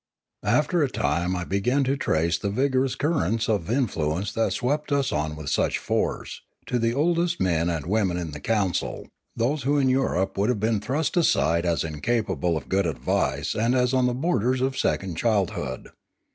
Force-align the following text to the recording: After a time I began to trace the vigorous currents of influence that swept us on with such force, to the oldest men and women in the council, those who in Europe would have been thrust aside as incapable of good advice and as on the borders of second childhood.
After 0.49 0.81
a 0.81 0.89
time 0.89 1.35
I 1.35 1.43
began 1.43 1.83
to 1.83 1.95
trace 1.95 2.35
the 2.39 2.49
vigorous 2.49 2.95
currents 2.95 3.47
of 3.47 3.69
influence 3.69 4.31
that 4.31 4.51
swept 4.51 4.91
us 4.91 5.11
on 5.11 5.35
with 5.35 5.51
such 5.51 5.77
force, 5.77 6.41
to 6.65 6.79
the 6.79 6.91
oldest 6.91 7.39
men 7.39 7.69
and 7.69 7.85
women 7.85 8.17
in 8.17 8.31
the 8.31 8.39
council, 8.39 9.07
those 9.35 9.61
who 9.61 9.77
in 9.77 9.89
Europe 9.89 10.39
would 10.39 10.49
have 10.49 10.59
been 10.59 10.79
thrust 10.81 11.17
aside 11.17 11.67
as 11.67 11.83
incapable 11.83 12.57
of 12.57 12.67
good 12.67 12.87
advice 12.87 13.53
and 13.53 13.75
as 13.75 13.93
on 13.93 14.07
the 14.07 14.15
borders 14.15 14.59
of 14.59 14.75
second 14.75 15.17
childhood. 15.17 15.89